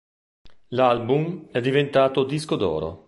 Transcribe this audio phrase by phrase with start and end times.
[0.69, 2.99] L'album è diventato disco d'oro.